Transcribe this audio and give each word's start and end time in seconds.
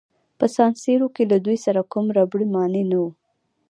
په 0.39 0.45
سان 0.55 0.71
سیرو 0.83 1.07
کې 1.15 1.23
له 1.31 1.37
دوی 1.45 1.57
سره 1.65 1.81
کوم 1.91 2.05
ربړي 2.17 2.45
مانع 2.53 2.83
نه 2.91 2.97
وو. 3.01 3.09